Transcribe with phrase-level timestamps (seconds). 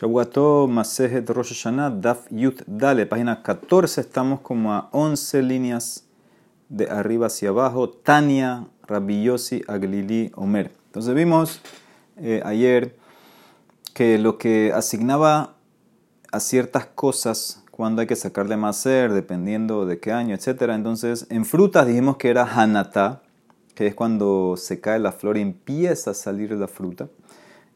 [0.00, 6.06] Shabuato Masejet Rosh Hashanah Daf Yut Dale, página 14, estamos como a 11 líneas
[6.70, 7.90] de arriba hacia abajo.
[7.90, 10.72] Tania, Rabbi Yossi, Aglili, Omer.
[10.86, 11.60] Entonces vimos
[12.16, 12.96] eh, ayer
[13.92, 15.56] que lo que asignaba
[16.32, 20.62] a ciertas cosas cuando hay que sacarle maser, dependiendo de qué año, etc.
[20.70, 23.20] Entonces en frutas dijimos que era Hanatá,
[23.74, 27.08] que es cuando se cae la flor y empieza a salir la fruta.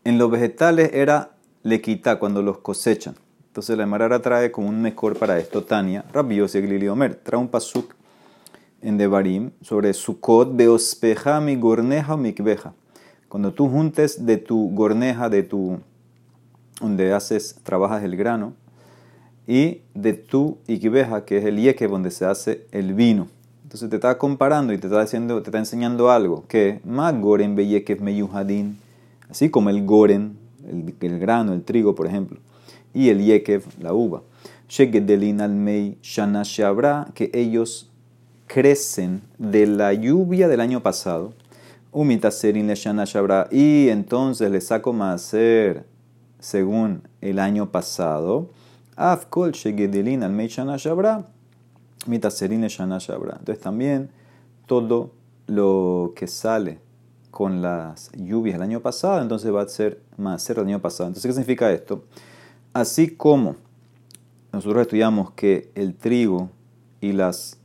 [0.04, 1.33] En los vegetales era
[1.64, 3.16] le quita cuando los cosechan.
[3.48, 7.16] Entonces la Marara trae como un mejor para esto, Tania, Rabbios y Gliliomer.
[7.16, 7.94] Trae un pasuk
[8.82, 12.74] en Devarim sobre Sukkot, Beospeja, mi gorneja o mikbeja.
[13.28, 15.80] Cuando tú juntes de tu gorneja, de tu,
[16.80, 18.52] donde haces, trabajas el grano,
[19.46, 23.28] y de tu ikbeja, que es el yeque donde se hace el vino.
[23.62, 27.54] Entonces te está comparando y te está, diciendo, te está enseñando algo, que más goren
[27.54, 28.78] meyuhadin,
[29.30, 32.38] así como el goren, el, grano, el trigo, por ejemplo,
[32.92, 34.22] y el yekev, la uva.
[34.68, 37.90] Shegedelin almei shana shabra, que ellos
[38.46, 41.32] crecen de la lluvia del año pasado.
[41.92, 43.04] Umitaserin le shana
[43.50, 45.86] y entonces le saco maser
[46.40, 48.50] según el año pasado.
[48.96, 51.26] Afkol shegedelin almei shana shabra,
[52.06, 52.98] mitaserin le shana.
[52.98, 54.10] Entonces también
[54.66, 55.12] todo
[55.46, 56.83] lo que sale
[57.34, 61.08] con las lluvias del año pasado, entonces va a ser más el año pasado.
[61.08, 62.04] Entonces, ¿qué significa esto?
[62.72, 63.56] Así como
[64.52, 66.48] nosotros estudiamos que el trigo
[67.00, 67.58] y las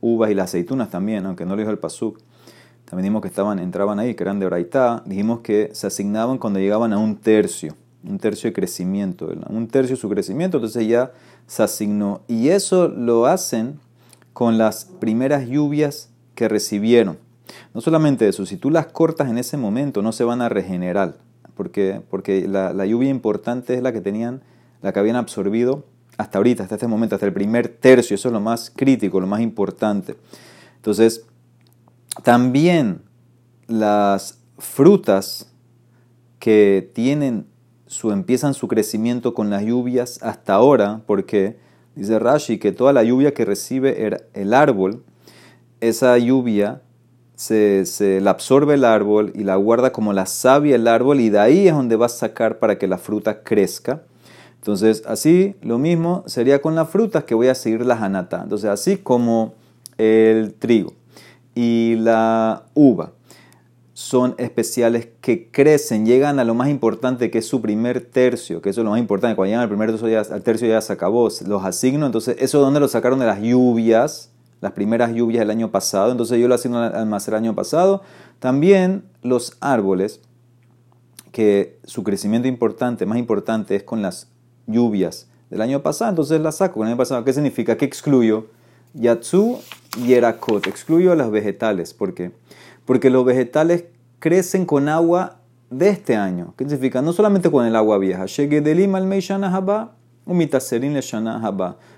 [0.00, 2.20] uvas y las aceitunas también, aunque no lo dijo el Pasuk,
[2.84, 6.60] también dijimos que estaban, entraban ahí, que eran de Braitá, dijimos que se asignaban cuando
[6.60, 7.74] llegaban a un tercio,
[8.04, 11.10] un tercio de crecimiento, un tercio de su crecimiento, entonces ya
[11.48, 12.20] se asignó.
[12.28, 13.80] Y eso lo hacen
[14.32, 17.25] con las primeras lluvias que recibieron.
[17.74, 21.16] No solamente eso, si tú las cortas en ese momento, no se van a regenerar,
[21.54, 24.42] porque, porque la, la, lluvia importante es la que tenían,
[24.82, 25.84] la que habían absorbido
[26.18, 29.26] hasta ahorita, hasta este momento, hasta el primer tercio, eso es lo más crítico, lo
[29.26, 30.16] más importante.
[30.76, 31.26] Entonces,
[32.22, 33.02] también
[33.66, 35.50] las frutas
[36.38, 37.46] que tienen
[37.86, 41.58] su, empiezan su crecimiento con las lluvias hasta ahora, porque
[41.94, 45.02] dice Rashi que toda la lluvia que recibe el árbol,
[45.80, 46.82] esa lluvia
[47.36, 51.38] se, la absorbe el árbol y la guarda como la savia el árbol y de
[51.38, 54.02] ahí es donde va a sacar para que la fruta crezca.
[54.56, 58.42] Entonces, así lo mismo sería con las frutas que voy a seguir la janata.
[58.42, 59.54] Entonces, así como
[59.98, 60.94] el trigo
[61.54, 63.12] y la uva
[63.92, 68.70] son especiales que crecen, llegan a lo más importante que es su primer tercio, que
[68.70, 69.36] eso es lo más importante.
[69.36, 72.06] Cuando llegan al primer tercio ya, al tercio ya se acabó, los asigno.
[72.06, 76.38] Entonces, eso donde lo sacaron de las lluvias las primeras lluvias del año pasado, entonces
[76.38, 78.02] yo lo hacía al el año pasado.
[78.38, 80.20] También los árboles,
[81.32, 84.28] que su crecimiento importante, más importante es con las
[84.66, 87.24] lluvias del año pasado, entonces las saco el año pasado.
[87.24, 87.76] ¿Qué significa?
[87.76, 88.46] Que excluyo
[88.94, 89.58] Yatsu
[89.98, 91.92] y Erakot, excluyo las vegetales.
[91.94, 92.32] ¿Por qué?
[92.84, 93.84] Porque los vegetales
[94.18, 95.38] crecen con agua
[95.70, 96.54] de este año.
[96.56, 97.02] ¿Qué significa?
[97.02, 98.26] No solamente con el agua vieja.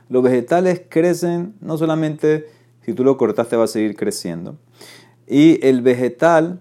[0.09, 2.47] Los vegetales crecen, no solamente
[2.85, 4.57] si tú lo cortaste va a seguir creciendo.
[5.27, 6.61] Y el vegetal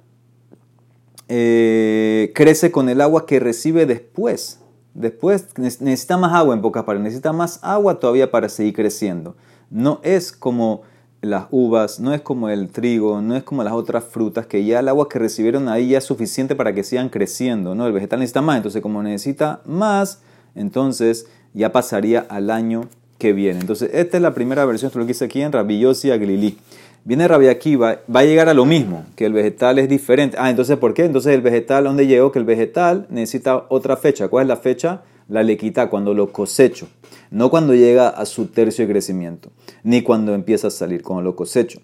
[1.29, 4.59] eh, crece con el agua que recibe después.
[4.93, 9.35] Después necesita más agua en pocas palabras, necesita más agua todavía para seguir creciendo.
[9.69, 10.81] No es como
[11.21, 14.79] las uvas, no es como el trigo, no es como las otras frutas, que ya
[14.79, 17.75] el agua que recibieron ahí ya es suficiente para que sigan creciendo.
[17.75, 17.85] ¿no?
[17.85, 20.21] El vegetal necesita más, entonces como necesita más,
[20.55, 23.59] entonces ya pasaría al año que viene.
[23.59, 26.57] Entonces, esta es la primera versión, esto lo que dice aquí en Rabbi Aglili.
[27.03, 30.35] Viene Rabbi Akiva, va a llegar a lo mismo, que el vegetal es diferente.
[30.39, 31.05] Ah, entonces, ¿por qué?
[31.05, 32.33] Entonces, el vegetal, ¿dónde llegó?
[32.33, 34.27] Que el vegetal necesita otra fecha.
[34.27, 35.03] ¿Cuál es la fecha?
[35.29, 36.89] La lequita, cuando lo cosecho.
[37.31, 39.51] No cuando llega a su tercio de crecimiento,
[39.83, 41.79] ni cuando empieza a salir, cuando lo cosecho.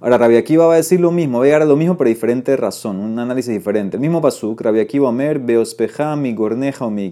[0.00, 2.08] Ahora, Rabbi Akiva va a decir lo mismo, va a llegar a lo mismo, pero
[2.08, 3.96] diferente razón, un análisis diferente.
[3.96, 7.10] El mismo pasuk, Rabbi Akiva Omer, Beospeja, mi gorneja o mi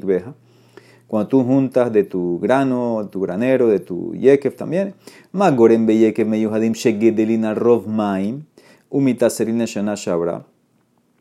[1.07, 4.95] cuando tú juntas de tu grano, tu granero, de tu yekev también,
[5.33, 8.45] Magoren be yekev meyuhadim shegedelina rov maim,
[8.91, 10.45] umitaserina shana shabra.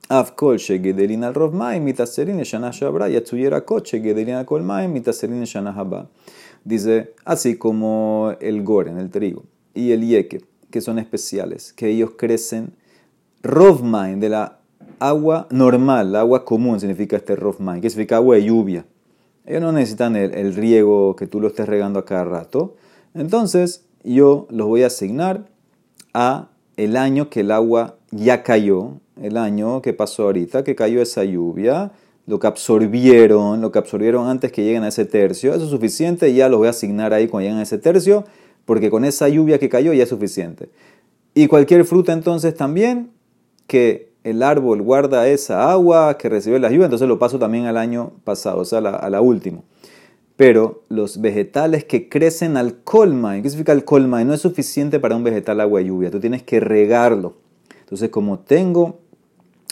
[0.10, 6.08] Afkol shegedelina rov maim, mitaserina shana shabra, yatsuyera kot shegedelina kol maim, mitaserina shana haba.
[6.64, 9.44] Dice, así como el goren, el trigo,
[9.76, 12.74] y el yekev, que son especiales, que ellos crecen
[13.44, 14.58] rov maim, de la
[15.00, 18.86] agua normal, agua común significa este rov maim, que significa agua de lluvia
[19.48, 22.76] ellos no necesitan el, riego que tú lo estés regando a cada rato.
[23.14, 25.46] Entonces yo los voy a asignar
[26.14, 31.02] a el año que el agua ya cayó, el año que pasó ahorita, que cayó
[31.02, 31.92] esa lluvia.
[32.28, 36.34] lo que absorbieron, lo que absorbieron antes que lleguen a ese tercio, eso es suficiente,
[36.34, 38.26] ya los voy a asignar ahí cuando lleguen a ese tercio,
[38.66, 40.70] porque con esa lluvia que cayó ya es suficiente.
[41.36, 43.12] Y cualquier fruta entonces también,
[43.68, 47.78] que el árbol guarda esa agua que recibe la lluvia, entonces lo paso también al
[47.78, 49.62] año pasado, o sea, a la, última.
[50.36, 54.24] Pero los vegetales que crecen al colma, ¿qué significa el colma?
[54.24, 57.36] No es suficiente para un vegetal agua y lluvia, tú tienes que regarlo.
[57.82, 58.98] Entonces, como tengo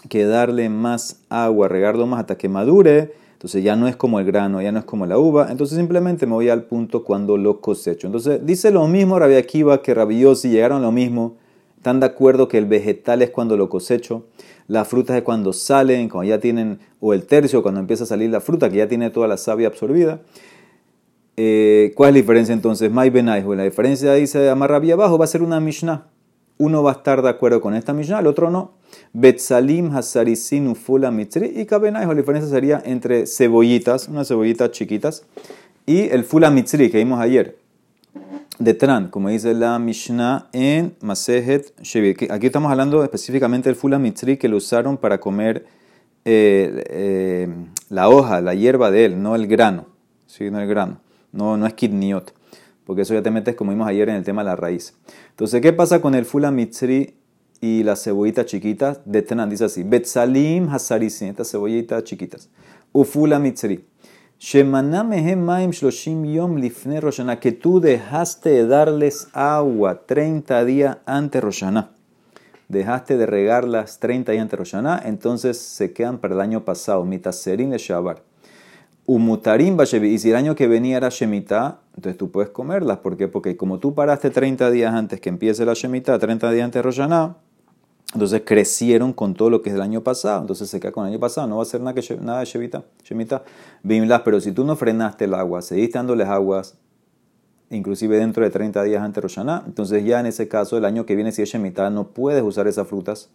[0.07, 4.25] que darle más agua, regarlo más hasta que madure, entonces ya no es como el
[4.27, 7.59] grano, ya no es como la uva, entonces simplemente me voy al punto cuando lo
[7.59, 8.05] cosecho.
[8.05, 11.37] Entonces dice lo mismo Rabbi Akiva que Rabbi si llegaron a lo mismo,
[11.83, 14.23] están de acuerdo que el vegetal es cuando lo cosecho,
[14.69, 18.29] las frutas es cuando salen, cuando ya tienen, o el tercio, cuando empieza a salir
[18.29, 20.21] la fruta, que ya tiene toda la savia absorbida.
[21.35, 22.89] Eh, ¿Cuál es la diferencia entonces?
[22.89, 23.53] Mai Benaihu.
[23.53, 26.07] La diferencia dice Rabbi abajo va a ser una Mishnah.
[26.57, 28.75] Uno va a estar de acuerdo con esta Mishnah, el otro no.
[29.11, 32.11] Betsalim, Hasarisin, Ufula, Mitri y Kabenaihu.
[32.11, 35.25] La diferencia sería entre cebollitas, unas cebollitas chiquitas,
[35.85, 37.57] y el Fula Mitzri que vimos ayer
[38.59, 42.31] de Tran, como dice la Mishnah en Masejet Shevit.
[42.31, 45.65] Aquí estamos hablando específicamente del Fula Mitzri que lo usaron para comer
[46.25, 47.47] eh, eh,
[47.89, 49.87] la hoja, la hierba de él, no el grano.
[50.27, 50.51] ¿sí?
[50.51, 50.99] No el grano,
[51.31, 52.33] no, no es kidniot,
[52.85, 54.95] porque eso ya te metes, como vimos ayer, en el tema de la raíz.
[55.31, 57.15] Entonces, ¿qué pasa con el Fula Mitzri
[57.59, 58.99] y las cebollitas chiquitas?
[59.05, 62.49] De Tran dice así: Betsalim Hasarisin, estas cebollitas chiquitas.
[62.91, 63.83] Ufula Mitzri
[67.39, 71.91] que tú dejaste de darles agua 30 días antes Roshaná.
[72.67, 77.71] Dejaste de regarlas 30 días antes Roshaná, entonces se quedan para el año pasado, mitaserin
[77.71, 78.21] le shabar.
[79.05, 82.97] Umutarim y si el año que venía era Shemitah, entonces tú puedes comerlas.
[82.97, 83.29] ¿Por qué?
[83.29, 86.83] Porque como tú paraste 30 días antes que empiece la Shemitah, 30 días antes de
[86.83, 87.37] Roshaná,
[88.13, 90.41] entonces crecieron con todo lo que es del año pasado.
[90.41, 91.47] Entonces se queda con el año pasado.
[91.47, 93.43] No va a ser nada, que, nada de Shemitah.
[94.23, 96.75] Pero si tú no frenaste el agua, seguiste dándoles aguas,
[97.71, 101.07] inclusive dentro de 30 días antes de Roshaná, entonces ya en ese caso, el año
[101.07, 103.29] que viene, si es Shemitah, no puedes usar esas frutas.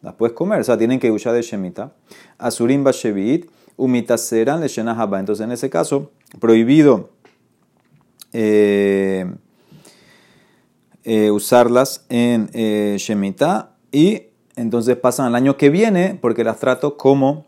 [0.00, 0.60] Las puedes comer.
[0.60, 1.92] O sea, tienen que usar de Shemitah.
[2.38, 7.10] Azurim Bashevit, Umitaseran le Entonces en ese caso, prohibido.
[8.32, 9.30] Eh,
[11.04, 14.22] eh, usarlas en eh, Shemitah y
[14.56, 17.46] entonces pasan al año que viene porque las trato como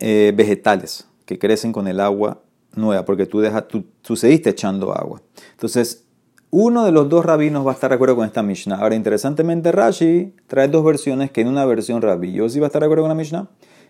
[0.00, 2.42] eh, vegetales que crecen con el agua
[2.74, 5.22] nueva, porque tú, dejas, tú, tú, seguiste echando agua.
[5.52, 6.04] Entonces,
[6.50, 8.76] uno de los dos rabinos va a estar de acuerdo con esta Mishnah.
[8.76, 12.80] Ahora, interesantemente, Rashi trae dos versiones, que en una versión Rabbi Yossi va a estar
[12.80, 13.48] de acuerdo con la Mishnah,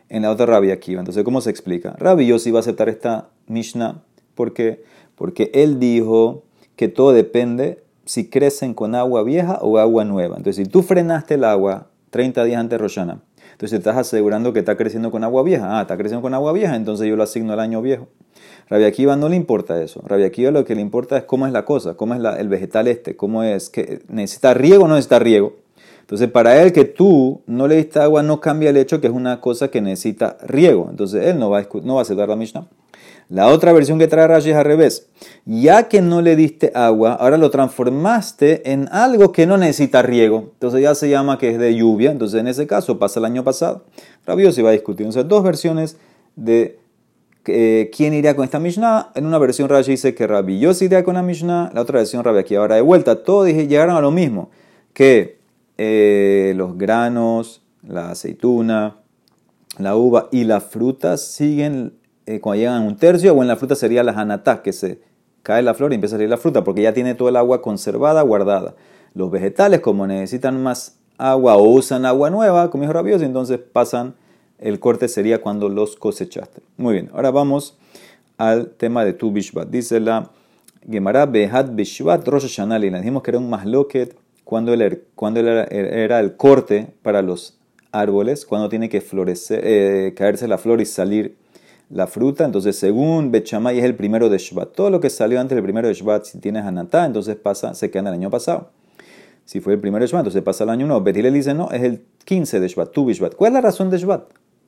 [0.08, 1.00] en la otra Rabbi Akiva.
[1.00, 1.94] Entonces, ¿cómo se explica?
[1.98, 4.02] Rabbi Yossi va a aceptar esta Mishnah
[4.34, 4.84] porque,
[5.16, 6.44] porque él dijo
[6.76, 10.36] que todo depende si crecen con agua vieja o agua nueva.
[10.38, 13.20] Entonces, si tú frenaste el agua 30 días antes de Roshana,
[13.52, 15.78] entonces estás asegurando que está creciendo con agua vieja.
[15.78, 18.08] Ah, está creciendo con agua vieja, entonces yo lo asigno al año viejo.
[18.68, 20.02] Rabia Akiva no le importa eso.
[20.06, 22.86] Rabia Akiva lo que le importa es cómo es la cosa, cómo es el vegetal
[22.88, 25.54] este, cómo es, que necesita riego o no necesita riego.
[26.00, 29.12] Entonces, para él que tú no le diste agua no cambia el hecho que es
[29.12, 30.88] una cosa que necesita riego.
[30.90, 32.68] Entonces, él no va a, no va a aceptar la Mishnah.
[33.28, 35.08] La otra versión que trae Rashi es al revés.
[35.44, 40.50] Ya que no le diste agua, ahora lo transformaste en algo que no necesita riego.
[40.52, 42.12] Entonces ya se llama que es de lluvia.
[42.12, 43.84] Entonces en ese caso pasa el año pasado.
[44.24, 45.06] Rabio se va a discutir.
[45.06, 45.96] Entonces dos versiones
[46.36, 46.78] de
[47.46, 49.10] eh, quién iría con esta Mishnah.
[49.16, 51.72] En una versión Rashi dice que Rabbi iría con la Mishnah.
[51.74, 53.24] La otra versión Rabbi aquí ahora de vuelta.
[53.24, 54.50] Todos llegaron a lo mismo.
[54.92, 55.38] Que
[55.78, 58.98] eh, los granos, la aceituna,
[59.78, 61.92] la uva y las frutas siguen
[62.26, 65.00] eh, cuando llegan a un tercio, o en la fruta sería la janatá, que se
[65.42, 67.62] cae la flor y empieza a salir la fruta, porque ya tiene todo el agua
[67.62, 68.74] conservada, guardada.
[69.14, 74.14] Los vegetales, como necesitan más agua o usan agua nueva, como dijo Rabios, entonces pasan,
[74.58, 76.62] el corte sería cuando los cosechaste.
[76.76, 77.78] Muy bien, ahora vamos
[78.38, 79.68] al tema de tu bishvat.
[79.68, 80.30] Dice la
[80.88, 82.78] Gemara Behat Bishvat Rosh Hashanah.
[82.78, 87.58] Le dijimos que era un masloket cuando, el, cuando era, era, el corte para los
[87.92, 91.36] árboles, cuando tiene que florecer, eh, caerse la flor y salir
[91.90, 92.44] la fruta.
[92.44, 94.72] Entonces, según Bechamay es el primero de Shvat.
[94.72, 97.90] Todo lo que salió antes del primero de Shvat, si tienes Anatá, entonces pasa, se
[97.90, 98.70] queda en el año pasado.
[99.44, 101.02] Si fue el primero de Shvat, entonces pasa el año nuevo.
[101.02, 103.34] Betilel dice, no, es el 15 de Shvat, tu Shvat.
[103.34, 104.24] ¿Cuál es la razón de Shvat?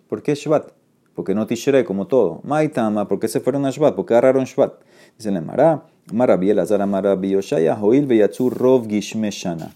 [0.09, 0.71] ¿Por qué Shvat?
[1.15, 2.41] Porque no Tishrei como todo.
[2.45, 3.97] Maitama, ¿por qué se fueron a Shvat?
[3.97, 4.75] ¿Por qué agarraron Shvat?
[5.17, 5.83] Dice le Mará,
[6.13, 9.73] Marabiel, Azara, Marabioshaya, Hoil, Beyatsu, Rov, Gishmeshana.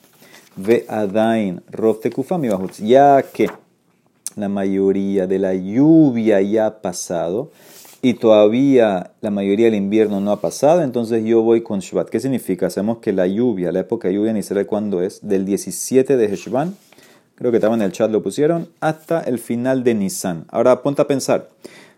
[0.55, 3.49] Ve Adain, Rov, Tekufami, Ya que
[4.37, 7.51] la mayoría de la lluvia ya ha pasado
[8.05, 12.09] y todavía la mayoría del invierno no ha pasado, entonces yo voy con Shvat.
[12.09, 12.69] ¿Qué significa?
[12.69, 15.21] Sabemos que la lluvia, la época de lluvia en Israel, ¿cuándo es?
[15.23, 16.77] Del 17 de Heshvan,
[17.37, 20.47] creo que estaba en el chat, lo pusieron, hasta el final de Nisan.
[20.49, 21.49] Ahora ponte a pensar,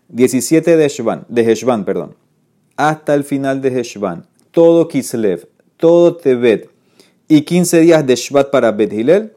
[0.09, 2.15] 17 de Heshvan, de Heshvan, perdón,
[2.75, 6.69] hasta el final de Heshvan, todo Kislev, todo Tebet
[7.27, 9.34] y 15 días de Shvat para Bet Hillel,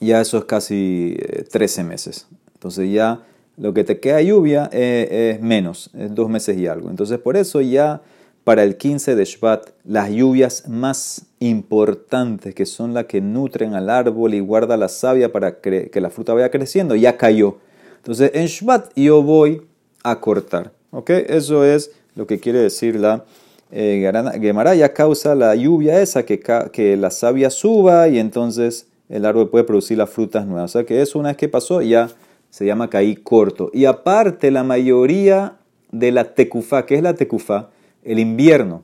[0.00, 1.16] ya eso es casi
[1.50, 2.26] 13 eh, meses.
[2.54, 3.20] Entonces ya
[3.56, 6.90] lo que te queda lluvia es, menos, es dos meses y algo.
[6.90, 8.02] Entonces por eso ya
[8.44, 13.90] para el 15 de Shvat, las lluvias más importantes, que son las que nutren al
[13.90, 17.58] árbol y guarda la savia para que la fruta vaya creciendo, ya cayó.
[17.96, 19.62] Entonces en Shvat yo voy
[20.04, 20.72] a cortar.
[20.90, 21.10] ¿Ok?
[21.10, 23.24] Eso es lo que quiere decir la
[23.70, 24.10] eh,
[24.40, 24.74] Gemara.
[24.74, 26.40] Ya causa la lluvia esa, que,
[26.72, 30.70] que la savia suba y entonces el árbol puede producir las frutas nuevas.
[30.70, 32.08] O sea que eso una vez que pasó ya
[32.50, 33.70] se llama caí corto.
[33.72, 35.56] Y aparte la mayoría
[35.92, 37.70] de la tecufa, ¿qué es la tecufa?
[38.02, 38.82] El invierno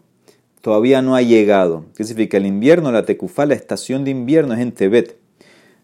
[0.60, 1.86] todavía no ha llegado.
[1.96, 2.36] ¿Qué significa?
[2.36, 5.16] El invierno, la tecufa, la estación de invierno es en Tebet.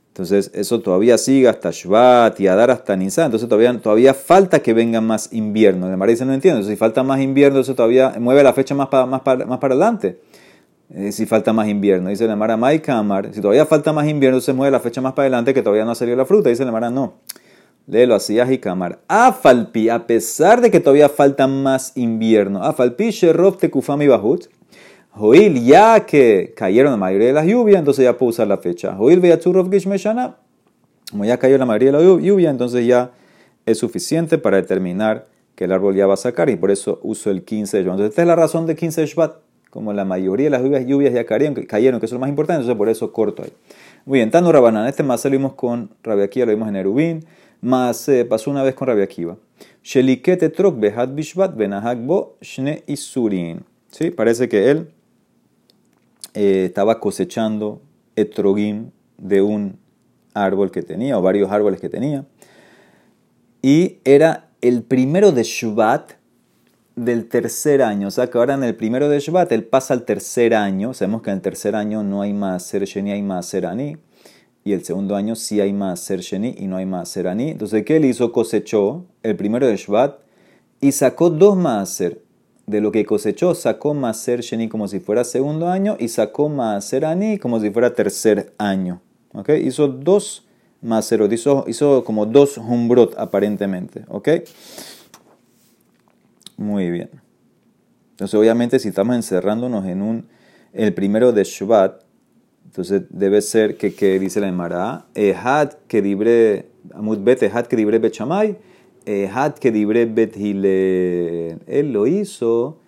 [0.09, 3.27] Entonces eso todavía sigue hasta Shvat y Adar hasta Nisan.
[3.27, 5.89] Entonces todavía, todavía falta que venga más invierno.
[5.89, 6.63] El Mar dice, no entiendo.
[6.65, 10.19] si falta más invierno, eso todavía mueve la fecha más más para, más para adelante.
[10.91, 12.09] Eh, si falta más invierno.
[12.09, 15.25] Dice la Mara Kamar, si todavía falta más invierno, se mueve la fecha más para
[15.25, 16.49] adelante que todavía no ha salido la fruta.
[16.49, 17.15] Dice la Mara, no.
[17.87, 19.01] Léelo así, Kamar.
[19.07, 22.63] Afalpi, a pesar de que todavía falta más invierno.
[22.63, 24.47] Afalpi, Sherov Tekufami Bahut.
[25.11, 28.95] Joil, ya que cayeron la mayoría de las lluvias, entonces ya puedo usar la fecha.
[28.95, 30.37] Joil Beyaturov Gishmeshana.
[31.11, 33.11] Como ya cayó la mayoría de la lluvia, entonces ya
[33.67, 37.31] es suficiente para determinar que el árbol ya va a sacar y por eso uso
[37.31, 37.83] el 15 de.
[37.83, 40.87] Entonces, esta es la razón de 15 de Shvat como la mayoría de las lluvias,
[40.87, 43.53] lluvias ya cayeron, cayeron, que es lo más importante, entonces por eso corto ahí.
[44.05, 47.25] Muy bien, Tano Rabanán, este más lo vimos con Rabia Akiva, lo vimos en Erubín,
[47.61, 49.37] más pasó una vez con Rabia Akiva.
[49.83, 51.11] Shelikete trok behat
[52.41, 52.83] shne.
[53.91, 54.11] ¿Sí?
[54.11, 54.91] Parece que él
[56.35, 57.81] eh, estaba cosechando
[58.17, 59.79] etrogim de un
[60.35, 62.25] árbol que tenía, o varios árboles que tenía,
[63.63, 66.13] y era el primero de Shvat,
[67.05, 68.09] del tercer año.
[68.09, 70.95] O sea que ahora en el primero de Shvat él pasa al tercer año.
[70.95, 73.97] Sabemos que en el tercer año no hay más ser Sheni, hay más ser Ani.
[74.65, 77.51] Y el segundo año sí hay más ser Sheni y no hay más ser Ani.
[77.51, 78.33] Entonces, ¿qué él hizo?
[78.33, 80.19] Cosechó el primero de Shvat
[80.81, 81.57] y sacó dos
[81.89, 82.23] ser
[82.67, 86.49] De lo que cosechó, sacó más ser Sheni como si fuera segundo año y sacó
[86.49, 89.01] más ser Ani como si fuera tercer año.
[89.33, 89.51] ¿Ok?
[89.63, 90.45] Hizo dos
[90.81, 94.05] Maserot, hizo, hizo como dos Humbrot aparentemente.
[94.09, 94.29] ¿Ok?
[96.59, 97.09] Muy bien.
[98.11, 100.29] Entonces, obviamente, si estamos encerrándonos en un
[100.73, 102.03] el primero de Shvat,
[102.67, 107.99] entonces debe ser que, que dice la Emara, Ehad que dibre, Amud Bet, que dibre
[107.99, 108.59] Bet Shamay,
[109.07, 112.79] Ehad que dibre Bet Él lo hizo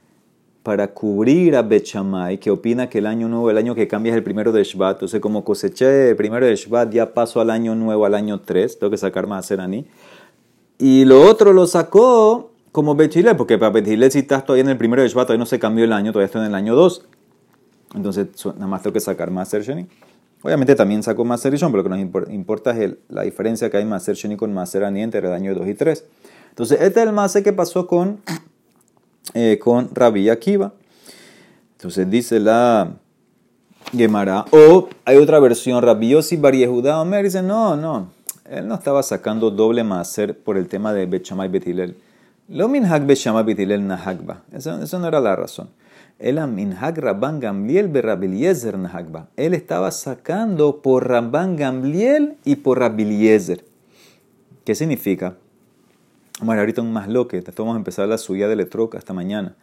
[0.63, 4.11] para cubrir a Bet Shamay, que opina que el año nuevo, el año que cambia
[4.11, 4.97] es el primero de Shvat.
[4.97, 8.79] Entonces, como coseché el primero de Shvat, ya paso al año nuevo, al año 3,
[8.79, 9.87] tengo que sacar más Serani.
[10.79, 14.77] Y lo otro lo sacó como Bechile, porque para Bechile si estás todavía en el
[14.77, 17.07] primero de Shvat, todavía no se cambió el año, todavía estoy en el año 2.
[17.95, 19.87] Entonces, nada más tengo que sacar Maser Sheni.
[20.43, 23.85] Obviamente también saco Maser Rishon, pero lo que nos importa es la diferencia que hay
[23.85, 26.05] Maser Sheni con Maser Ani entre el año 2 y 3.
[26.51, 28.21] Entonces, este es el Maser que pasó con,
[29.35, 30.73] eh, con Rabbi Akiva.
[31.73, 32.93] Entonces, dice la
[33.93, 34.47] Gemara.
[34.53, 38.11] O hay otra versión, Rabbi Yossi Bar Omer dice, no, no,
[38.49, 41.97] él no estaba sacando doble Maser por el tema de Bechamay Betilel.
[42.51, 44.43] Lo minhag beshama bitilel nahagba.
[44.51, 45.71] Eso, no era la razón.
[46.19, 49.29] El minhag Rabban Gamliel berabiliezer nahagba.
[49.37, 53.65] Él estaba sacando por Rabban Gamliel y por Rabiliezer.
[54.65, 55.37] ¿Qué significa?
[56.41, 57.41] Vamos a ver ahorita un más loque.
[57.57, 59.55] Vamos a empezar la suya de Letroca hasta mañana.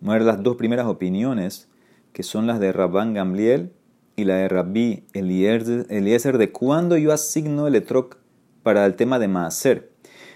[0.00, 1.68] Vamos a ver las dos primeras opiniones,
[2.12, 3.70] que son las de Rabban Gamliel
[4.16, 8.16] y la de Rabbi Eliezer, de cuándo yo asigno el Letroc
[8.64, 9.92] para el tema de Maaser.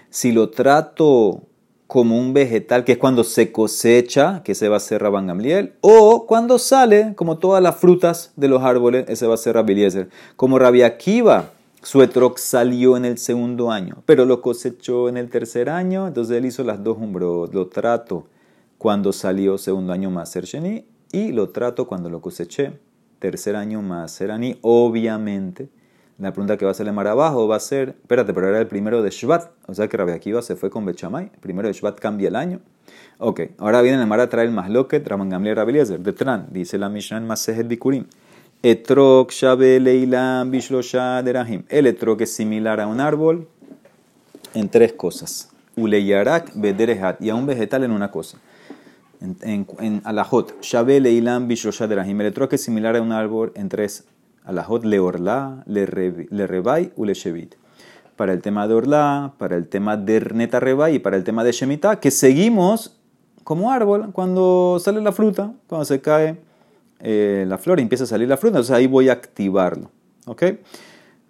[0.09, 1.43] Si lo trato
[1.87, 5.73] como un vegetal, que es cuando se cosecha, que ese va a ser Rabban Gamliel,
[5.81, 9.71] o cuando sale, como todas las frutas de los árboles, ese va a ser Rabbi
[9.71, 10.09] Eliezer.
[10.35, 11.51] Como Rabbi Akiva,
[11.81, 16.45] su salió en el segundo año, pero lo cosechó en el tercer año, entonces él
[16.45, 18.27] hizo las dos umbros, lo trato
[18.77, 22.73] cuando salió segundo año más Sheni, y lo trato cuando lo coseché,
[23.19, 25.69] tercer año más Serani, obviamente
[26.19, 28.67] la pregunta que va a salir más abajo va a ser, espérate, pero era el
[28.67, 31.73] primero de Shvat, o sea que Rabbi Akiva se fue con Bechamay, el primero de
[31.73, 32.59] Shvat cambia el año.
[33.19, 36.47] Ok, ahora viene el Mara a traer el Masloket, Raman Gamliel Rabbi Eliezer, de Tran,
[36.51, 38.05] dice la Mishnah en Masejet Bikurim.
[38.63, 41.63] Etrok Shabe Leilam Bishlosha Derahim.
[41.69, 43.47] El etrok es similar a un árbol
[44.55, 45.49] en tres cosas.
[45.75, 48.39] Uleyarak Bederehat, y a un vegetal en una cosa.
[49.21, 52.19] En, en, en Alajot, Shabe Leilam Bishlosha Derahim.
[52.21, 54.05] El etrok es similar a un árbol en tres
[54.47, 57.55] Alajot le orla, le, rebay u le shevit.
[58.15, 61.43] Para el tema de orla, para el tema de neta rebay y para el tema
[61.43, 62.97] de shemita, que seguimos
[63.43, 66.37] como árbol cuando sale la fruta, cuando se cae
[67.01, 68.57] eh, la flor y empieza a salir la fruta.
[68.57, 69.91] Entonces ahí voy a activarlo.
[70.25, 70.43] ¿Ok?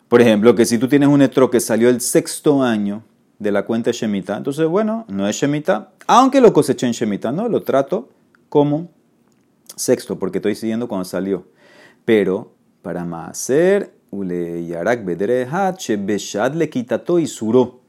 [0.07, 3.03] Por ejemplo, que si tú tienes un etro que salió el sexto año
[3.39, 7.49] de la cuenta Shemitah, entonces, bueno, no es Shemitah, aunque lo coseché en Shemitah, ¿no?
[7.49, 8.09] Lo trato
[8.47, 8.89] como
[9.75, 11.45] sexto, porque estoy siguiendo cuando salió.
[12.05, 12.53] Pero,
[12.87, 17.81] para Maaser, Ule Yarak Beshad le quitato y suró,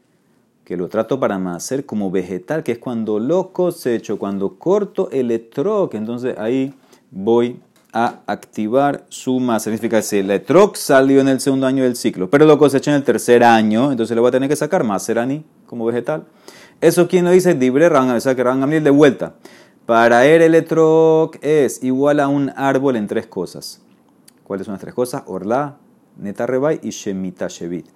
[0.65, 5.31] que lo trato para Maaser como vegetal, que es cuando lo cosecho, cuando corto el
[5.31, 6.75] etro, que entonces ahí
[7.13, 7.61] voy
[7.93, 9.71] a activar su masa.
[9.71, 12.97] Significa que el etroc salió en el segundo año del ciclo, pero lo coseché en
[12.97, 16.25] el tercer año, entonces le voy a tener que sacar más serani como vegetal.
[16.81, 19.35] Eso quien lo dice, Dibre Rang, o sea que Rang de vuelta.
[19.87, 20.57] Para él el
[21.41, 23.81] es igual a un árbol en tres cosas.
[24.49, 25.25] ¿Cuáles son las tres cosas?
[25.27, 25.77] Orla,
[26.17, 27.87] Neta Rebay y Shemita Shevit.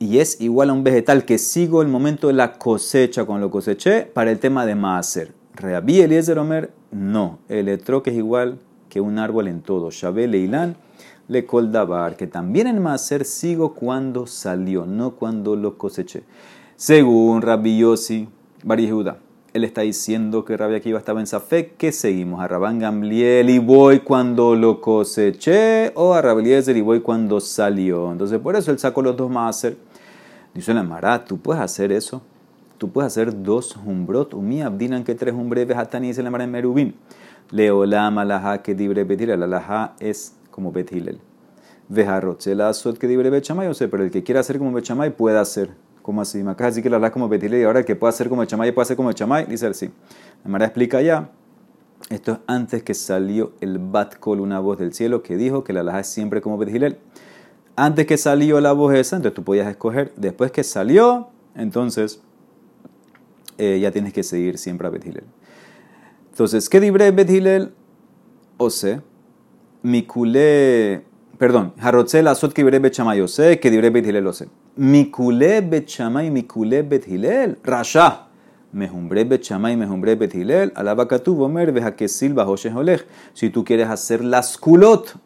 [0.00, 3.52] Y es igual a un vegetal que sigo el momento de la cosecha cuando lo
[3.52, 5.32] coseché para el tema de Maaser.
[5.54, 7.38] Reabí Eliezer Omer, no.
[7.48, 9.92] El etroc es igual que un árbol en todo.
[9.92, 10.76] Shabé Leilán
[11.28, 16.24] le que también en Maser sigo cuando salió, no cuando lo coseché.
[16.74, 18.28] Según Rabbi Yossi,
[18.64, 18.90] Bari
[19.56, 23.58] él está diciendo que Rabbi Akiva estaba en Safek, que seguimos a Rabban Gamliel y
[23.58, 28.12] voy cuando lo coseché, o a Rabbi y voy cuando salió.
[28.12, 29.76] Entonces, por eso él sacó los dos Maser.
[30.54, 32.22] Dice la Mara, tú puedes hacer eso.
[32.76, 36.50] Tú puedes hacer dos humbrot, umi abdinan que tres umbreves hatani dice la Mara en
[36.50, 36.94] Merubín.
[37.50, 39.42] Leolam alaha que dibre betilel.
[39.42, 41.18] Alaha es como betilel.
[41.88, 43.68] Vejarroche la azot que dibre bechamay.
[43.68, 45.70] O sea, pero el que quiera hacer como bechamay puede hacer.
[46.06, 46.40] Como así?
[46.42, 48.84] Acá así que la como betilel y ahora el que puede hacer como bechamay puede
[48.84, 49.44] hacer como bechamay.
[49.46, 49.90] Dice así.
[50.44, 51.32] La explica ya.
[52.10, 55.72] Esto es antes que salió el bat kol, una voz del cielo, que dijo que
[55.72, 56.98] la alaha es siempre como betilel.
[57.74, 60.12] Antes que salió la voz esa, entonces tú podías escoger.
[60.16, 62.20] Después que salió, entonces
[63.58, 65.24] eh, ya tienes que seguir siempre a Bethilel.
[66.30, 67.72] Entonces, ¿qué dibre Bet
[68.58, 69.00] O Ose,
[69.82, 71.02] Mikule,
[71.38, 74.48] perdón, Harotzel Asot que dibre Bet Shamay Ose, que dibre Bet Hilel Ose.
[74.76, 78.28] Mikule Bet Shamay, Mikule Bet Hilel, Rasha.
[78.72, 83.06] Mejumbre Bet Shamay, Mejumbre Bet Hilel, Alabakatu Bomer, Bejakesil Bahoshe Olej.
[83.32, 85.16] Si tú quieres hacer las culot,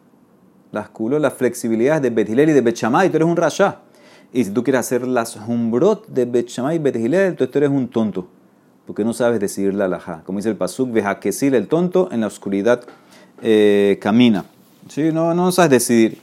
[0.71, 3.79] las culot, las flexibilidades de Bet y de Bet Shamay, tú eres un Rasha.
[4.33, 7.69] Y si tú quieres hacer las humbrot de Bet Shamay y Bet Hilel, tú eres
[7.69, 8.27] un tonto
[8.91, 10.21] porque no sabes decidir la alajá.
[10.25, 12.83] Como dice el pasuk, vejaquesil el tonto en la oscuridad
[13.41, 14.43] eh, camina.
[14.87, 15.11] ¿Sí?
[15.11, 16.17] No, no sabes decidir.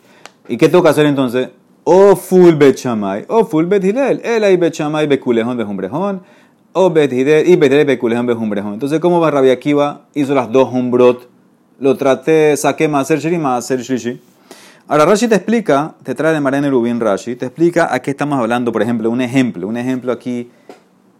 [0.48, 1.50] ¿Y qué tengo que hacer entonces?
[1.84, 4.20] O full bet shamay, o full bet hilel.
[4.24, 6.22] El hay bet shamay beculejón bejumbrejón,
[6.72, 8.74] o bet hilel y bet hilel beculejón bejumbrejón.
[8.74, 10.06] Entonces, ¿cómo va Rabbi Akiva?
[10.14, 11.28] Hizo las dos humbrot.
[11.80, 14.20] Lo traté, saqué más hacer shiri, más hacer shlishi.
[14.88, 18.38] Ahora Rashi te explica, te trae de Marene Rubin Rashi, te explica a qué estamos
[18.38, 20.50] hablando, por ejemplo, un ejemplo, un ejemplo aquí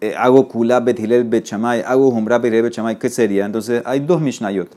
[0.00, 3.44] eh, hago kulab bet bechamay, hago humra bet bechamay, ¿qué sería?
[3.44, 4.70] Entonces hay dos mishnayot.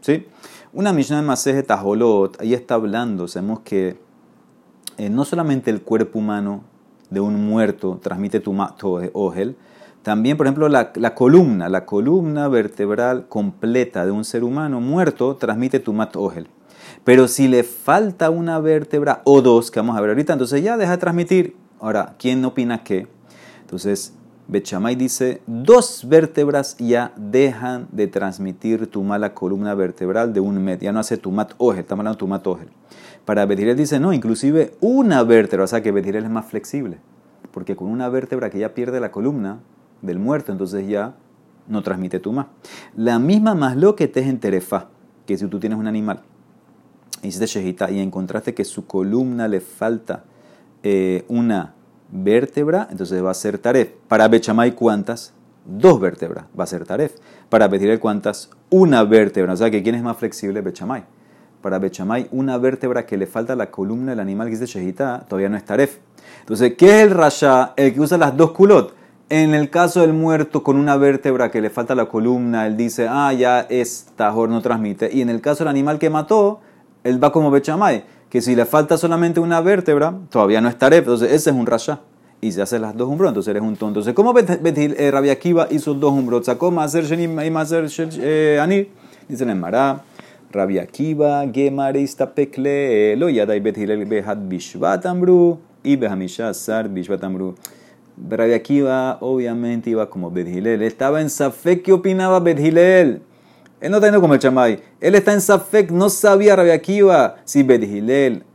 [0.00, 0.26] ¿sí?
[0.74, 3.98] Una mishnah de Maseje Tajolot, ahí está hablando, sabemos que
[4.96, 6.64] eh, no solamente el cuerpo humano
[7.10, 8.56] de un muerto transmite tu
[9.12, 9.56] ogel,
[10.02, 15.78] también, por ejemplo, la, columna, la columna vertebral completa de un ser humano muerto transmite
[15.78, 16.48] tu ogel.
[17.04, 20.78] Pero si le falta una vértebra o dos, que vamos a ver ahorita, entonces ya
[20.78, 21.56] deja de transmitir.
[21.80, 23.08] Ahora, ¿quién opina qué?
[23.60, 24.14] Entonces,
[24.52, 30.82] Bechamay dice, dos vértebras ya dejan de transmitir tu mala columna vertebral de un met.
[30.82, 32.68] Ya no hace tu mat ogel, estamos hablando de tu mat ogel.
[33.24, 36.98] Para Betirel dice, no, inclusive una vértebra, o sea que Betirel es más flexible.
[37.50, 39.60] Porque con una vértebra que ya pierde la columna
[40.02, 41.14] del muerto, entonces ya
[41.66, 42.48] no transmite tu ma.
[42.94, 44.90] La misma más lo que te es en terefa,
[45.24, 46.20] que si tú tienes un animal,
[47.22, 50.24] hiciste shejita y encontraste que su columna le falta
[50.82, 51.72] eh, una
[52.12, 53.88] vértebra, entonces va a ser taref.
[54.06, 55.32] Para Bechamay, ¿cuántas?
[55.64, 57.14] Dos vértebras, va a ser taref.
[57.48, 58.50] Para Betirel, ¿cuántas?
[58.70, 59.52] Una vértebra.
[59.52, 60.60] O sea, que ¿quién es más flexible?
[60.60, 61.04] Bechamay.
[61.60, 65.24] Para Bechamay, una vértebra que le falta a la columna del animal que dice Shehita,
[65.28, 65.98] todavía no es taref.
[66.40, 67.72] Entonces, ¿qué es el rasha?
[67.76, 68.94] El que usa las dos culot.
[69.28, 73.06] En el caso del muerto con una vértebra que le falta la columna, él dice,
[73.08, 75.08] ah, ya es tajor, no transmite.
[75.12, 76.60] Y en el caso del animal que mató,
[77.04, 81.00] él va como Bechamay que si le falta solamente una vértebra, todavía no es taref,
[81.00, 82.00] entonces ese es un rasha.
[82.40, 84.00] Y se hace las dos umbrot, entonces eres un tonto.
[84.00, 86.42] Entonces, ¿cómo eh, Rabia Akiva hizo dos umbrot?
[86.42, 88.88] Sacó Maser Shenim y Maser eh, Anir.
[89.28, 90.00] Dicen en Mará,
[90.50, 97.54] Rabia Akiva, Gemarista Pekle, lo yadai Betil Behat Bishvat Amru y Behamisha Sar Bishvat Amru.
[98.16, 100.80] Rabia Akiva obviamente iba como Bethilel.
[100.80, 103.20] Estaba en Safek, ¿qué opinaba Bethilel?
[103.82, 104.80] Él no está yendo como el chamay.
[105.00, 107.82] Él está en Safek, no sabía Rabbi Akiva si Bet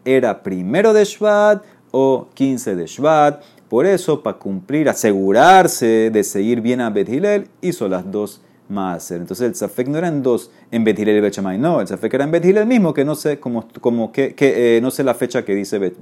[0.05, 1.61] era primero de Shvat
[1.91, 3.43] o 15 de Shvat.
[3.67, 7.09] Por eso, para cumplir, asegurarse de seguir bien a Bet
[7.59, 9.19] hizo las dos Maaser.
[9.19, 12.31] Entonces el Safek no eran dos en Bet y Bet no, el Safek era en
[12.31, 15.53] Bet mismo, que no sé, como, como que, que eh, no sé la fecha que
[15.55, 15.97] dice Bet,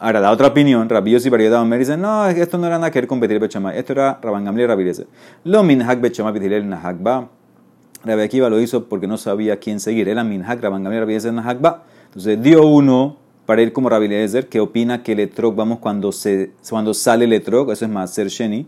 [0.00, 3.00] Ahora, la otra opinión, Rabbios y Variedad me dicen, no, esto no era nada que
[3.00, 4.92] ver con Bet Hillel esto era Rabban Gamliel Rabbi
[5.44, 7.37] Lo minhag Bet Shamay Bet Hillel Nahag Ba.
[8.08, 10.08] Rabbi Akiva lo hizo porque no sabía quién seguir.
[10.08, 11.84] Era minhag Rabban Gamliel Rabbi Nahag Ba.
[12.06, 13.16] Entonces dio uno
[13.46, 17.24] para ir como Rabbi Eliezer, que opina que el etrog, vamos, cuando, se, cuando sale
[17.24, 18.66] el etrog, eso es más ser Sheni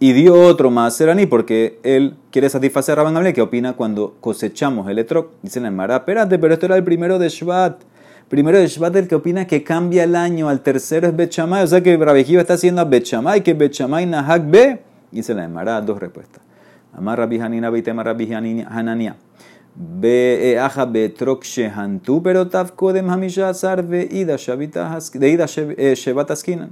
[0.00, 4.16] y dio otro más Serani porque él quiere satisfacer a Rabban Gamliel que opina cuando
[4.20, 5.30] cosechamos el etrog.
[5.42, 7.82] Dice la Emara, espérate, pero esto era el primero de Shvat.
[8.28, 11.66] Primero de Shvat el que opina que cambia el año, al tercero es Bechamay, o
[11.66, 14.80] sea que Rabejiva está haciendo a Bechamay, que Bechamay Nahak B.
[15.10, 16.42] Dice la Emara, dos respuestas.
[16.94, 19.16] Amar Rabbi Hanina, Beitema Rabbi Hanania.
[20.60, 26.70] Aja betrok shehantu, pero tafko de hamisha azar de ida shevat askinan.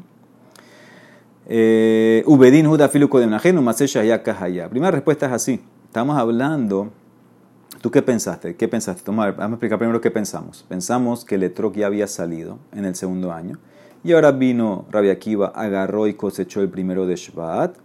[1.48, 3.62] Eh, Ubedin Huda Filuko de Najenu,
[4.04, 4.68] ya Kahaya.
[4.68, 5.60] Primera respuesta es así.
[5.84, 6.90] Estamos hablando.
[7.80, 8.56] ¿Tú qué pensaste?
[8.56, 9.02] ¿Qué pensaste?
[9.04, 10.64] Toma, vamos a explicar primero qué pensamos.
[10.68, 13.58] Pensamos que el Etrog ya había salido en el segundo año.
[14.02, 17.76] Y ahora vino Rabbi Akiva, agarró y cosechó el primero de Shvat.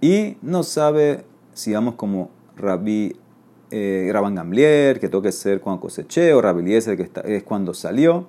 [0.00, 3.16] Y no sabe si vamos como Rabbi
[3.70, 7.74] eh, Rabban Gamlier, que tengo que ser cuando coseché, o Rabbi Eliezer, que es cuando
[7.74, 8.26] salió.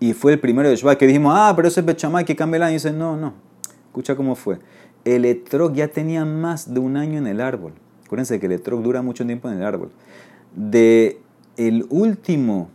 [0.00, 2.56] Y fue el primero de Shvat que dijimos, ah, pero ese es Bechamay que cambia
[2.56, 2.72] el año.
[2.72, 3.32] Y dice, no, no,
[3.86, 4.58] Escucha cómo fue.
[5.04, 7.72] El etrog ya tenía más de un año en el árbol.
[8.04, 9.90] Acuérdense que el etrog dura mucho tiempo en el árbol.
[10.54, 11.20] De
[11.56, 12.68] el último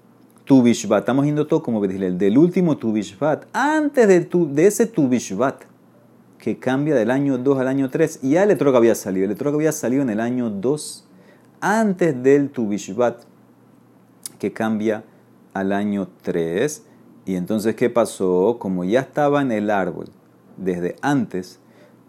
[0.45, 5.63] Tubishvat, estamos yendo todo como el del último Tubishvat, antes de, de ese Tubishvat,
[6.39, 9.25] que cambia del año 2 al año 3, ya el etrog había salido.
[9.25, 11.07] El etrog había salido en el año 2,
[11.59, 13.23] antes del Tubishvat,
[14.39, 15.03] que cambia
[15.53, 16.85] al año 3.
[17.25, 18.57] Y entonces, ¿qué pasó?
[18.57, 20.07] Como ya estaba en el árbol,
[20.57, 21.59] desde antes.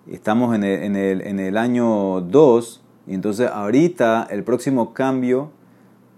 [0.08, 5.50] Estamos en el, en el, en el año 2 y entonces ahorita el próximo cambio,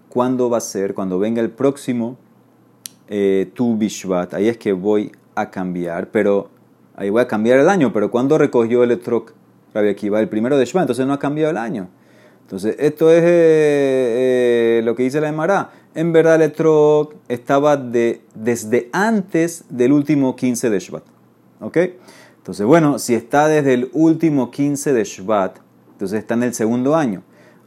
[0.09, 0.93] ¿cuándo va a ser?
[0.93, 2.17] Cuando venga el próximo
[3.07, 6.49] eh, Tu Bishvat, ahí es que voy a cambiar, pero
[6.95, 9.33] ahí voy a cambiar el año, pero ¿cuándo recogió el Etrok
[9.73, 10.19] Rabbi Akiva?
[10.19, 11.89] El primero de Shvat, entonces no ha cambiado el año.
[12.41, 15.71] Entonces, esto es eh, eh, lo que dice la Emara.
[15.95, 21.03] En verdad, el Etrok estaba de, desde antes del último 15 de Shvat.
[21.61, 21.77] ¿Ok?
[22.37, 25.57] Entonces, bueno, si está desde el último 15 de Shvat,
[25.93, 27.23] entonces está en el segundo año.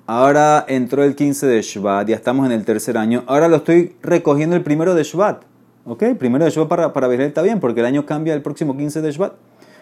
[0.06, 3.24] Ahora entró el 15 de Shvat, ya estamos en el tercer año.
[3.26, 5.42] Ahora lo estoy recogiendo el primero de Shvat.
[5.86, 6.04] ¿Ok?
[6.18, 9.12] Primero de Shvat para, para está bien, porque el año cambia el próximo 15 de
[9.12, 9.32] Shvat.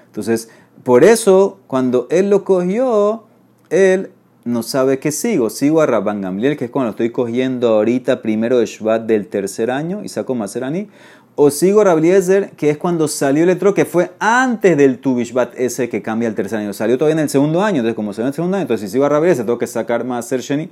[0.06, 0.50] Entonces,
[0.84, 3.24] por eso, cuando él lo cogió,
[3.70, 4.10] él
[4.44, 5.50] no sabe qué sigo.
[5.50, 9.26] Sigo a Rabban Gamliel, que es cuando lo estoy cogiendo ahorita primero de Shvat del
[9.28, 10.88] tercer año, y saco Maserani
[11.36, 15.88] o sigo Rabliezer, que es cuando salió el electro, que fue antes del Tubishbat ese
[15.88, 16.72] que cambia el tercer año.
[16.72, 18.92] Salió todavía en el segundo año, entonces como salió en el segundo año, entonces si
[18.92, 20.70] sigo a Rabliezer, tengo que sacar más Sheni.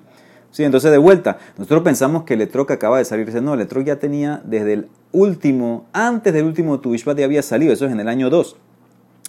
[0.52, 3.80] Sí, entonces de vuelta, nosotros pensamos que el que acaba de salir, no, el electro
[3.80, 8.00] ya tenía desde el último, antes del último Tubishbat ya había salido, eso es en
[8.00, 8.56] el año 2.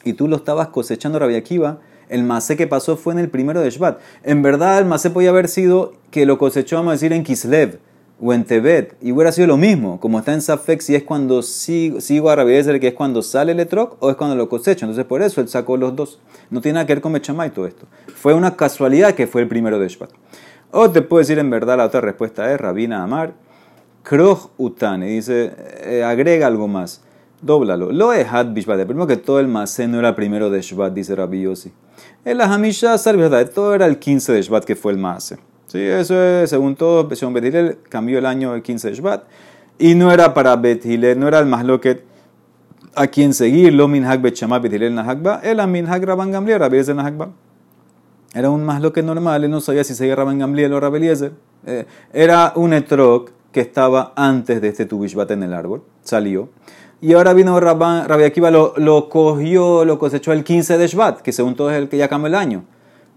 [0.04, 3.62] Y tú lo estabas cosechando Rabbi Akiva, el macé que pasó fue en el primero
[3.62, 4.00] de Shvat.
[4.24, 7.80] En verdad, el macé podía haber sido que lo cosechó, vamos a decir, en Kislev
[8.20, 11.42] o en Tebet, y hubiera sido lo mismo, como está en Safek, si es cuando
[11.42, 14.86] sigo, sigo a Rabbi que es cuando sale el etrog o es cuando lo cosecho.
[14.86, 16.20] Entonces, por eso él sacó los dos.
[16.50, 17.86] No tiene nada que ver con Mechamay todo esto.
[18.14, 20.10] Fue una casualidad que fue el primero de Shvat.
[20.76, 23.36] O te puedo decir en verdad, la otra respuesta es Rabina Amar,
[24.02, 27.04] Kroj Utane, dice, eh, agrega algo más.
[27.44, 27.92] Dóblalo.
[27.92, 28.84] Lo es Had Bishvat.
[28.88, 31.72] Primero que todo el Masé no era primero de Shvat, dice Rabbi Yossi.
[32.26, 32.96] El Hamisha
[33.54, 35.38] todo era el 15 de Shvat que fue el Masé.
[35.68, 39.24] Sí, eso es, según todo, según Bet cambió el año el 15 de Shvat.
[39.78, 42.04] Y no era para Bet no era el Mahloket
[42.96, 46.60] a quien seguir, lo minhag Bet Shammah Bet Hillel Nahagba, el minhag Rabban Gamliel,
[46.96, 47.30] Nahagba.
[48.34, 51.08] Era un Mahloket normal, él no sabía si seguía Rabban Gamliel o Rabbi
[51.66, 56.50] eh, era un etrog que estaba antes de este Tubishvat en el árbol, salió.
[57.00, 61.32] Y ahora vino Rabbi Akiva, lo, lo, cogió, lo cosechó el 15 de Shvat, que
[61.32, 62.64] según todo es el que ya cambió el año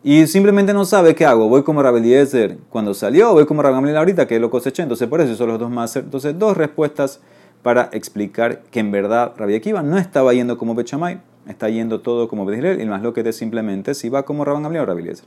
[0.09, 1.49] y simplemente no sabe qué hago.
[1.49, 4.85] Voy como Rabeliezer cuando salió, voy como Ragamliel ahorita que lo coseché.
[4.85, 5.97] Entonces, por eso son los dos más.
[5.97, 7.21] Entonces, dos respuestas
[7.65, 12.29] para explicar que en verdad Rabbi Akiva no estaba yendo como Bechamay, está yendo todo
[12.29, 15.25] como Bedilel, y más lo que es simplemente si va como Rabban Gamliel o Rabeliezer.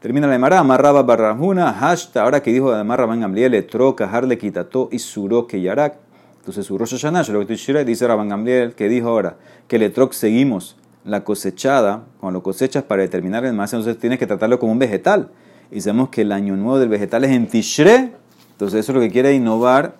[0.00, 1.76] Termina la Emara, amarraba barrajuna,
[2.14, 5.98] ahora que dijo además Rabban Gamliel, le troca, harle quitato y suró que yarak.
[6.38, 9.36] Entonces, su Rosh Hashanah, lo que dice Rabban Gamliel, que dijo ahora,
[9.68, 14.18] que le troc seguimos la cosechada, cuando lo cosechas para determinar el más, entonces tienes
[14.18, 15.30] que tratarlo como un vegetal.
[15.70, 18.12] y sabemos que el año nuevo del vegetal es en Tishre,
[18.52, 19.94] entonces eso es lo que quiere innovar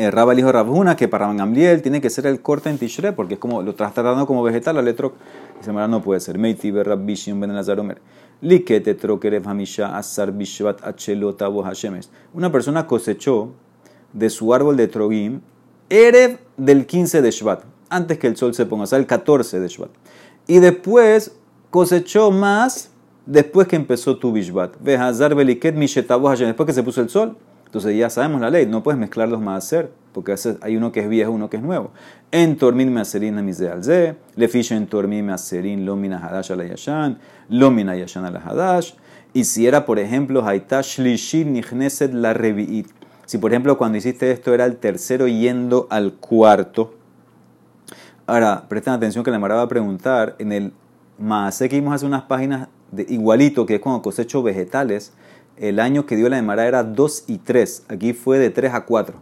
[0.00, 3.12] eh, Rabba el hijo Rabjuna, que para Gamliel tiene que ser el corte en Tishre,
[3.12, 5.10] porque es como lo estás tratando como vegetal, la letra
[5.58, 6.38] dice no puede ser.
[6.38, 7.98] Meiti ben.
[8.42, 10.80] Likete trokerev hamisha asar bishvat.
[12.32, 13.52] Una persona cosechó
[14.12, 15.40] de su árbol de Trogim
[15.90, 19.60] Erev del 15 de Shvat, antes que el sol se ponga, o sea, el 14
[19.60, 19.90] de Shvat.
[20.46, 21.36] Y después
[21.68, 22.90] cosechó más
[23.26, 24.76] después que empezó tu Bishvat.
[24.78, 27.36] Después que se puso el sol.
[27.70, 31.08] Entonces ya sabemos la ley, no puedes mezclar los maaser, porque hay uno que es
[31.08, 31.92] viejo, uno que es nuevo.
[32.32, 38.32] En tormin measerin alze, le ficha en tormin measerin lomina hadash la yashan, lomina yashan
[38.32, 38.94] la hadash.
[39.32, 42.88] Y si era, por ejemplo, haitash lishit nichneset la revi'it.
[43.24, 46.94] Si, por ejemplo, cuando hiciste esto era el tercero yendo al cuarto.
[48.26, 50.72] Ahora, presten atención que le va a preguntar, en el
[51.20, 55.12] Maase que vimos hace unas páginas de igualito, que es cuando cosecho vegetales,
[55.60, 57.84] el año que dio la demara era 2 y 3.
[57.88, 59.16] Aquí fue de 3 a 4.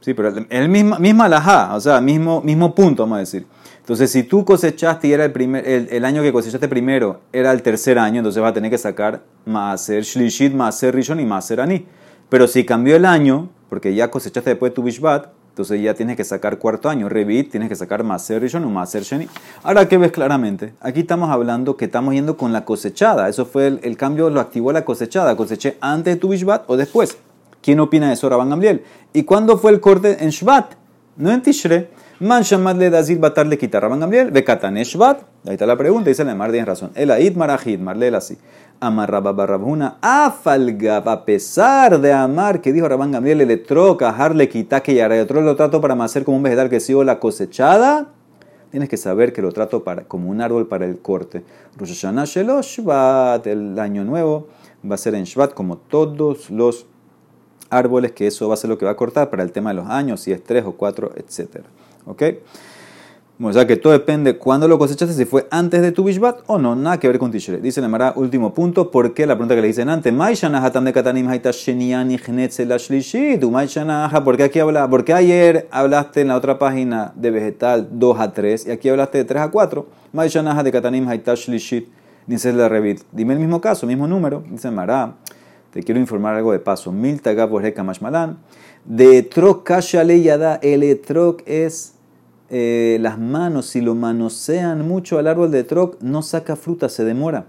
[0.00, 3.46] Sí, pero el mismo, misma alajá, o sea, mismo, mismo punto, vamos a decir.
[3.80, 7.62] Entonces, si tú cosechaste y era el, primer, el, año que cosechaste primero, era el
[7.62, 11.86] tercer año, entonces vas a tener que sacar Maaser Shlishit, Maaser Rishon y Maaser Ani.
[12.28, 16.16] Pero si cambió el año, porque ya cosechaste después de tu Bishbat, entonces ya tienes
[16.16, 17.08] que sacar cuarto año.
[17.08, 19.28] Revit, tienes que sacar Maser Rishon o Maser Sheni.
[19.62, 20.74] Ahora, ¿qué ves claramente?
[20.80, 23.28] Aquí estamos hablando que estamos yendo con la cosechada.
[23.28, 25.36] Eso fue el, cambio, lo activó la cosechada.
[25.36, 27.18] Coseché antes de tu Bishvat o después.
[27.62, 28.82] ¿Quién opina de eso, Rabban Gamliel?
[29.12, 30.24] ¿Y cuándo fue el corte?
[30.24, 30.72] En Shvat,
[31.18, 31.88] no en Tishre.
[32.18, 34.32] Man shamad le dazir batar le quitar Rabban Gamliel.
[34.32, 35.20] Bekatan Shvat.
[35.46, 36.10] Ahí está la pregunta.
[36.10, 36.90] Dice la Mar, tienes razón.
[36.96, 38.36] El Aid Marajid, Marlel así.
[38.80, 44.82] Amar Rabba afalgab, a pesar de amar, que dijo Rabban Gamliel, le troca, harle quita
[44.82, 48.08] que ya otro lo trato para hacer como un vegetal que sigo la cosechada,
[48.70, 51.44] tienes que saber que lo trato para, como un árbol para el corte.
[51.76, 54.48] Rosh Hashanah Shvat, el año nuevo,
[54.88, 56.86] va a ser en Shvat como todos los
[57.70, 59.76] árboles, que eso va a ser lo que va a cortar para el tema de
[59.76, 61.64] los años, si es tres o cuatro, etc.
[62.06, 62.22] ¿Ok?
[63.42, 66.56] O sea que todo depende cuándo lo cosechaste, si fue antes de tu Bishbat o
[66.56, 67.58] no, nada que ver con Tishre.
[67.58, 69.26] Dice la Mara, último punto, ¿por qué?
[69.26, 71.26] La pregunta que le dicen antes, de Katanim
[74.24, 74.88] ¿por qué aquí habla?
[74.88, 78.88] ¿Por qué ayer hablaste en la otra página de vegetal 2 a 3 y aquí
[78.88, 79.86] hablaste de 3 a 4?
[80.62, 81.08] de Katanim
[82.28, 83.00] dice la Revit.
[83.10, 84.44] Dime el mismo caso, mismo número.
[84.48, 85.16] Dice Mara,
[85.72, 86.92] te quiero informar algo de paso.
[86.92, 88.38] Milta Gaboreka Mashmalan.
[88.84, 91.94] De Etrok Kashale Yada, el Etrok es
[92.50, 97.04] eh, las manos, si lo manosean mucho al árbol de troc, no saca fruta, se
[97.04, 97.46] demora.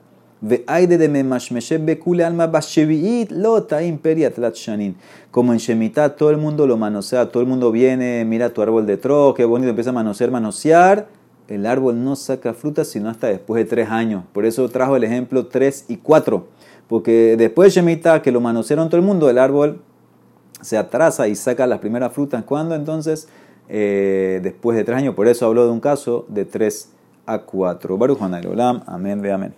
[5.31, 8.85] Como en Shemitah todo el mundo lo manosea, todo el mundo viene, mira tu árbol
[8.85, 11.07] de troc, qué bonito, empieza a manosear, manosear.
[11.47, 14.23] El árbol no saca fruta sino hasta después de tres años.
[14.33, 16.47] Por eso trajo el ejemplo 3 y 4.
[16.87, 19.81] Porque después de Shemitah, que lo manosearon todo el mundo, el árbol
[20.61, 22.43] se atrasa y saca las primeras frutas.
[22.43, 22.75] ¿Cuándo?
[22.75, 23.27] Entonces
[23.69, 25.15] eh, después de tres años.
[25.15, 26.91] Por eso habló de un caso de tres
[27.25, 27.97] a cuatro.
[27.97, 29.53] Baruch Olam, amén, ve amén.